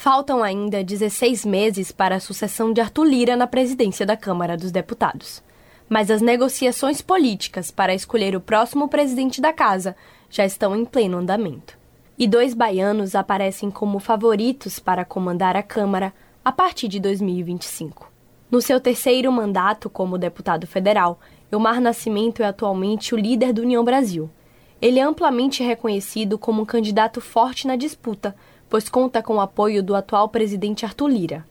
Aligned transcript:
Faltam 0.00 0.44
ainda 0.44 0.84
16 0.84 1.44
meses 1.44 1.90
para 1.90 2.14
a 2.14 2.20
sucessão 2.20 2.72
de 2.72 2.80
Arthur 2.80 3.02
Lira 3.02 3.36
na 3.36 3.48
presidência 3.48 4.06
da 4.06 4.16
Câmara 4.16 4.56
dos 4.56 4.70
Deputados. 4.70 5.42
Mas 5.88 6.08
as 6.08 6.22
negociações 6.22 7.02
políticas 7.02 7.72
para 7.72 7.92
escolher 7.92 8.36
o 8.36 8.40
próximo 8.40 8.86
presidente 8.86 9.40
da 9.40 9.52
casa 9.52 9.96
já 10.30 10.46
estão 10.46 10.76
em 10.76 10.84
pleno 10.84 11.18
andamento. 11.18 11.76
E 12.16 12.28
dois 12.28 12.54
baianos 12.54 13.16
aparecem 13.16 13.72
como 13.72 13.98
favoritos 13.98 14.78
para 14.78 15.04
comandar 15.04 15.56
a 15.56 15.64
Câmara 15.64 16.14
a 16.44 16.52
partir 16.52 16.86
de 16.86 17.00
2025. 17.00 18.08
No 18.48 18.62
seu 18.62 18.78
terceiro 18.78 19.32
mandato 19.32 19.90
como 19.90 20.16
deputado 20.16 20.64
federal, 20.64 21.18
Elmar 21.50 21.80
Nascimento 21.80 22.40
é 22.40 22.46
atualmente 22.46 23.16
o 23.16 23.18
líder 23.18 23.52
do 23.52 23.62
União 23.62 23.82
Brasil. 23.82 24.30
Ele 24.80 25.00
é 25.00 25.02
amplamente 25.02 25.60
reconhecido 25.64 26.38
como 26.38 26.62
um 26.62 26.64
candidato 26.64 27.20
forte 27.20 27.66
na 27.66 27.74
disputa, 27.74 28.36
pois 28.68 28.88
conta 28.88 29.22
com 29.22 29.36
o 29.36 29.40
apoio 29.40 29.82
do 29.82 29.94
atual 29.94 30.28
presidente 30.28 30.84
Arthur 30.84 31.08
Lira. 31.08 31.46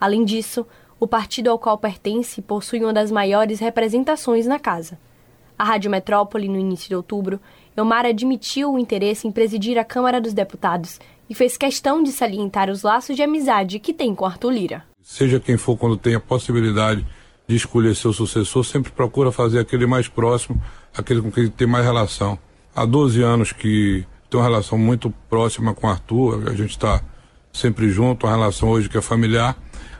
Além 0.00 0.24
disso, 0.24 0.66
o 0.98 1.06
partido 1.06 1.50
ao 1.50 1.58
qual 1.58 1.76
pertence 1.76 2.40
possui 2.40 2.80
uma 2.80 2.92
das 2.92 3.10
maiores 3.10 3.60
representações 3.60 4.46
na 4.46 4.58
casa. 4.58 4.98
A 5.58 5.64
Rádio 5.64 5.90
Metrópole, 5.90 6.48
no 6.48 6.58
início 6.58 6.88
de 6.88 6.94
outubro, 6.94 7.40
Elmar 7.76 8.04
admitiu 8.04 8.72
o 8.72 8.78
interesse 8.78 9.26
em 9.26 9.32
presidir 9.32 9.78
a 9.78 9.84
Câmara 9.84 10.20
dos 10.20 10.32
Deputados 10.32 10.98
e 11.28 11.34
fez 11.34 11.56
questão 11.56 12.02
de 12.02 12.12
salientar 12.12 12.68
os 12.68 12.82
laços 12.82 13.16
de 13.16 13.22
amizade 13.22 13.78
que 13.78 13.92
tem 13.92 14.14
com 14.14 14.26
Arthur 14.26 14.50
Lira. 14.50 14.84
Seja 15.02 15.40
quem 15.40 15.56
for, 15.56 15.76
quando 15.76 15.96
tem 15.96 16.14
a 16.14 16.20
possibilidade 16.20 17.06
de 17.46 17.56
escolher 17.56 17.94
seu 17.94 18.12
sucessor, 18.12 18.64
sempre 18.64 18.92
procura 18.92 19.32
fazer 19.32 19.58
aquele 19.58 19.86
mais 19.86 20.08
próximo, 20.08 20.60
aquele 20.96 21.20
com 21.20 21.30
quem 21.30 21.48
tem 21.48 21.66
mais 21.66 21.84
relação. 21.84 22.38
Há 22.74 22.84
12 22.84 23.22
anos 23.22 23.52
que 23.52 24.06
tem 24.32 24.40
uma 24.40 24.46
relação 24.46 24.78
muito 24.78 25.12
próxima 25.28 25.74
com 25.74 25.86
Arthur, 25.86 26.48
a 26.48 26.54
gente 26.54 26.70
está 26.70 27.02
sempre 27.52 27.90
junto, 27.90 28.26
uma 28.26 28.32
relação 28.32 28.70
hoje 28.70 28.88
que 28.88 28.96
é 28.96 29.02
familiar. 29.02 29.54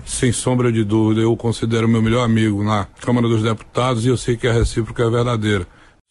Sem 0.06 0.32
sombra 0.32 0.72
de 0.72 0.82
dúvida, 0.82 1.20
eu 1.20 1.36
considero 1.36 1.86
meu 1.86 2.00
melhor 2.00 2.24
amigo 2.24 2.64
na 2.64 2.86
Câmara 3.02 3.28
dos 3.28 3.42
Deputados 3.42 4.06
e 4.06 4.08
eu 4.08 4.16
sei 4.16 4.36
que 4.38 4.48
a 4.48 4.52
recíproca 4.52 5.04
é 5.04 5.10
verdadeira. 5.10 5.66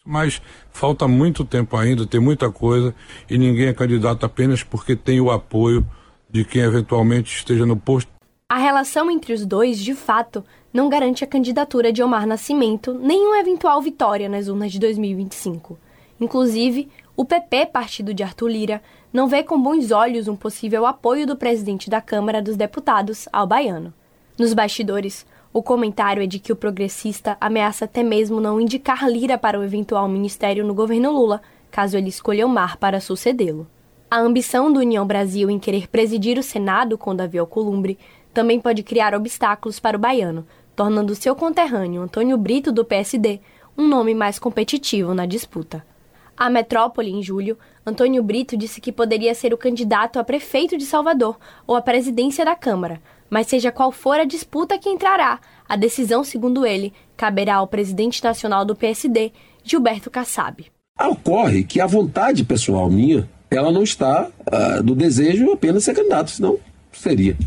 Mas 0.06 0.40
falta 0.72 1.08
muito 1.08 1.44
tempo 1.44 1.76
ainda, 1.76 2.06
tem 2.06 2.20
muita 2.20 2.52
coisa 2.52 2.94
e 3.28 3.40
ninguém 3.40 3.68
é 3.68 3.74
candidato 3.74 4.24
apenas 4.24 4.62
porque 4.62 4.96
tem 4.96 5.20
o 5.20 5.32
apoio 5.32 5.84
de 6.30 6.46
quem 6.46 6.62
eventualmente 6.62 7.36
esteja 7.36 7.66
no 7.66 7.76
posto. 7.76 8.12
A 8.48 8.58
relação 8.60 9.10
entre 9.10 9.34
os 9.34 9.48
dois, 9.48 9.80
de 9.80 9.96
fato, 9.96 10.46
não 10.72 10.90
garante 10.90 11.24
a 11.24 11.28
candidatura 11.28 11.92
de 11.92 12.04
Omar 12.04 12.28
Nascimento 12.28 12.94
nem 12.94 13.26
uma 13.26 13.40
eventual 13.40 13.82
vitória 13.82 14.30
nas 14.30 14.48
urnas 14.48 14.72
de 14.72 14.80
2025. 14.80 15.78
Inclusive, 16.20 16.88
o 17.22 17.26
PP, 17.26 17.68
partido 17.68 18.16
de 18.16 18.24
Arthur 18.24 18.48
Lira, 18.48 18.82
não 19.14 19.28
vê 19.28 19.44
com 19.44 19.62
bons 19.62 19.92
olhos 19.92 20.28
um 20.28 20.36
possível 20.36 20.88
apoio 20.88 21.28
do 21.28 21.36
presidente 21.36 21.88
da 21.88 22.02
Câmara 22.02 22.42
dos 22.42 22.58
Deputados 22.58 23.30
ao 23.32 23.46
baiano. 23.46 23.94
Nos 24.40 24.56
bastidores, 24.56 25.24
o 25.54 25.62
comentário 25.62 26.24
é 26.24 26.26
de 26.26 26.40
que 26.40 26.52
o 26.52 26.56
progressista 26.56 27.38
ameaça 27.40 27.86
até 27.86 28.02
mesmo 28.02 28.42
não 28.42 28.60
indicar 28.60 29.08
Lira 29.08 29.38
para 29.38 29.60
o 29.60 29.64
eventual 29.64 30.10
ministério 30.10 30.66
no 30.66 30.74
governo 30.74 31.12
Lula, 31.12 31.44
caso 31.70 31.96
ele 31.96 32.10
escolha 32.10 32.44
o 32.44 32.50
Mar 32.50 32.78
para 32.78 33.00
sucedê-lo. 33.00 33.68
A 34.10 34.18
ambição 34.18 34.74
do 34.74 34.80
União 34.80 35.06
Brasil 35.06 35.48
em 35.48 35.60
querer 35.60 35.88
presidir 35.88 36.40
o 36.40 36.44
Senado 36.44 36.98
com 36.98 37.16
Davi 37.16 37.38
Alcolumbre 37.38 38.00
também 38.34 38.60
pode 38.60 38.82
criar 38.82 39.14
obstáculos 39.14 39.80
para 39.80 39.96
o 39.96 40.00
baiano, 40.00 40.44
tornando 40.76 41.14
seu 41.14 41.36
conterrâneo 41.36 42.02
Antônio 42.02 42.36
Brito 42.36 42.72
do 42.72 42.84
PSD 42.84 43.40
um 43.78 43.88
nome 43.88 44.16
mais 44.16 44.40
competitivo 44.40 45.14
na 45.14 45.28
disputa. 45.28 45.91
A 46.36 46.50
Metrópole, 46.50 47.12
em 47.12 47.22
julho, 47.22 47.58
Antônio 47.86 48.24
Brito 48.24 48.58
disse 48.58 48.82
que 48.82 48.92
poderia 48.92 49.34
ser 49.36 49.54
o 49.54 49.58
candidato 49.58 50.20
a 50.20 50.24
prefeito 50.24 50.78
de 50.78 50.86
Salvador 50.86 51.38
ou 51.68 51.76
a 51.76 51.82
presidência 51.82 52.46
da 52.46 52.56
Câmara, 52.56 53.02
mas 53.30 53.48
seja 53.48 53.72
qual 53.72 53.92
for 53.92 54.20
a 54.20 54.26
disputa 54.26 54.78
que 54.78 54.90
entrará, 54.90 55.40
a 55.68 55.76
decisão, 55.76 56.24
segundo 56.24 56.66
ele, 56.66 56.94
caberá 57.16 57.56
ao 57.56 57.68
presidente 57.68 58.24
nacional 58.24 58.66
do 58.66 58.76
PSD, 58.76 59.32
Gilberto 59.64 60.10
Kassab. 60.10 60.66
Ocorre 61.00 61.64
que 61.64 61.80
a 61.80 61.88
vontade 61.88 62.44
pessoal 62.44 62.90
minha, 62.90 63.28
ela 63.50 63.72
não 63.72 63.84
está 63.84 64.28
uh, 64.28 64.84
do 64.84 64.94
desejo 64.94 65.52
apenas 65.52 65.84
ser 65.84 65.96
candidato, 65.96 66.32
senão 66.32 66.60
seria. 66.92 67.38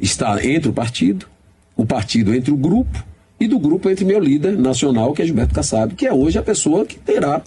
Está 0.00 0.44
entre 0.44 0.70
o 0.70 0.72
partido, 0.72 1.26
o 1.76 1.84
partido 1.84 2.34
entre 2.34 2.52
o 2.52 2.56
grupo 2.56 3.04
e 3.40 3.46
do 3.46 3.58
grupo 3.58 3.90
entre 3.90 4.04
meu 4.04 4.18
líder 4.18 4.58
nacional, 4.58 5.12
que 5.12 5.22
é 5.22 5.24
Gilberto 5.24 5.54
Kassab, 5.54 5.94
que 5.94 6.06
é 6.06 6.12
hoje 6.12 6.38
a 6.38 6.42
pessoa 6.42 6.86
que 6.86 6.98
terá 6.98 7.42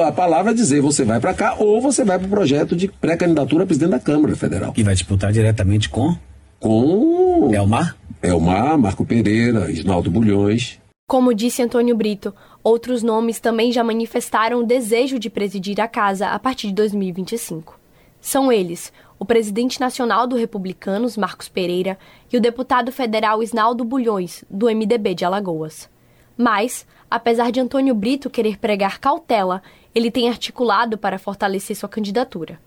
a 0.00 0.12
palavra 0.12 0.54
dizer 0.54 0.80
você 0.80 1.04
vai 1.04 1.20
para 1.20 1.34
cá 1.34 1.56
ou 1.58 1.80
você 1.80 2.04
vai 2.04 2.18
para 2.18 2.26
o 2.26 2.30
projeto 2.30 2.76
de 2.76 2.88
pré-candidatura 2.88 3.64
a 3.64 3.66
presidente 3.66 3.90
da 3.90 4.00
Câmara 4.00 4.36
Federal. 4.36 4.72
E 4.76 4.82
vai 4.82 4.94
disputar 4.94 5.32
diretamente 5.32 5.88
com? 5.88 6.16
com 6.62 7.50
Elmar? 7.52 7.96
Elmar, 8.22 8.78
Marco 8.78 9.04
Pereira, 9.04 9.70
Isnaldo 9.70 10.10
Bulhões. 10.10 10.80
Como 11.08 11.34
disse 11.34 11.60
Antônio 11.60 11.96
Brito, 11.96 12.32
outros 12.62 13.02
nomes 13.02 13.40
também 13.40 13.72
já 13.72 13.82
manifestaram 13.82 14.60
o 14.60 14.66
desejo 14.66 15.18
de 15.18 15.28
presidir 15.28 15.80
a 15.80 15.88
casa 15.88 16.28
a 16.28 16.38
partir 16.38 16.68
de 16.68 16.74
2025. 16.74 17.78
São 18.20 18.52
eles 18.52 18.92
o 19.18 19.24
presidente 19.24 19.80
nacional 19.80 20.26
do 20.26 20.36
Republicanos, 20.36 21.16
Marcos 21.16 21.48
Pereira, 21.48 21.98
e 22.32 22.36
o 22.36 22.40
deputado 22.40 22.90
federal 22.90 23.42
Isnaldo 23.42 23.84
Bulhões, 23.84 24.44
do 24.48 24.66
MDB 24.66 25.14
de 25.14 25.24
Alagoas. 25.24 25.90
Mas, 26.36 26.86
apesar 27.10 27.50
de 27.50 27.60
Antônio 27.60 27.94
Brito 27.94 28.30
querer 28.30 28.58
pregar 28.58 28.98
cautela, 28.98 29.62
ele 29.94 30.10
tem 30.10 30.28
articulado 30.28 30.96
para 30.96 31.18
fortalecer 31.18 31.76
sua 31.76 31.88
candidatura. 31.88 32.58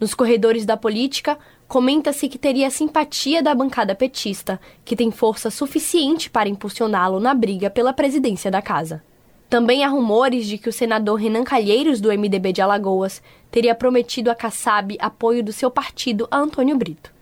Nos 0.00 0.14
corredores 0.14 0.64
da 0.64 0.76
política, 0.76 1.38
comenta-se 1.68 2.28
que 2.28 2.38
teria 2.38 2.68
a 2.68 2.70
simpatia 2.70 3.42
da 3.42 3.54
bancada 3.54 3.94
petista, 3.94 4.58
que 4.84 4.96
tem 4.96 5.10
força 5.10 5.50
suficiente 5.50 6.30
para 6.30 6.48
impulsioná-lo 6.48 7.20
na 7.20 7.34
briga 7.34 7.68
pela 7.68 7.92
presidência 7.92 8.50
da 8.50 8.62
casa. 8.62 9.02
Também 9.50 9.84
há 9.84 9.88
rumores 9.88 10.46
de 10.46 10.56
que 10.56 10.68
o 10.68 10.72
senador 10.72 11.16
Renan 11.16 11.44
Calheiros, 11.44 12.00
do 12.00 12.08
MDB 12.08 12.52
de 12.52 12.62
Alagoas, 12.62 13.20
teria 13.50 13.74
prometido 13.74 14.30
a 14.30 14.34
Kassab 14.34 14.96
apoio 15.00 15.42
do 15.42 15.52
seu 15.52 15.70
partido 15.70 16.26
a 16.30 16.38
Antônio 16.38 16.76
Brito. 16.78 17.12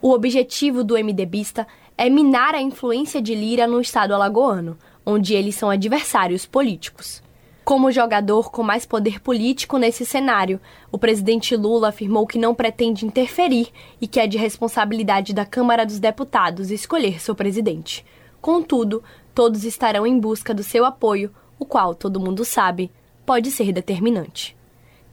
O 0.00 0.12
objetivo 0.12 0.84
do 0.84 0.94
MDBista 0.94 1.66
é 1.96 2.08
minar 2.08 2.54
a 2.54 2.62
influência 2.62 3.20
de 3.20 3.34
Lira 3.34 3.66
no 3.66 3.80
estado 3.80 4.14
alagoano, 4.14 4.78
onde 5.10 5.32
eles 5.32 5.54
são 5.54 5.70
adversários 5.70 6.44
políticos. 6.44 7.22
Como 7.64 7.90
jogador 7.90 8.50
com 8.50 8.62
mais 8.62 8.84
poder 8.84 9.20
político 9.20 9.78
nesse 9.78 10.04
cenário, 10.04 10.60
o 10.92 10.98
presidente 10.98 11.56
Lula 11.56 11.88
afirmou 11.88 12.26
que 12.26 12.38
não 12.38 12.54
pretende 12.54 13.06
interferir 13.06 13.68
e 14.02 14.06
que 14.06 14.20
é 14.20 14.26
de 14.26 14.36
responsabilidade 14.36 15.32
da 15.32 15.46
Câmara 15.46 15.86
dos 15.86 15.98
Deputados 15.98 16.70
escolher 16.70 17.22
seu 17.22 17.34
presidente. 17.34 18.04
Contudo, 18.38 19.02
todos 19.34 19.64
estarão 19.64 20.06
em 20.06 20.18
busca 20.18 20.52
do 20.52 20.62
seu 20.62 20.84
apoio, 20.84 21.32
o 21.58 21.64
qual, 21.64 21.94
todo 21.94 22.20
mundo 22.20 22.44
sabe, 22.44 22.90
pode 23.24 23.50
ser 23.50 23.72
determinante. 23.72 24.54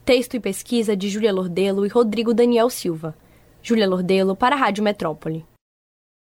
Texto 0.04 0.34
e 0.34 0.40
pesquisa 0.40 0.94
de 0.94 1.08
Júlia 1.08 1.32
Lordelo 1.32 1.86
e 1.86 1.88
Rodrigo 1.88 2.34
Daniel 2.34 2.68
Silva. 2.68 3.16
Júlia 3.62 3.88
Lordelo 3.88 4.36
para 4.36 4.54
a 4.54 4.58
Rádio 4.58 4.84
Metrópole. 4.84 5.42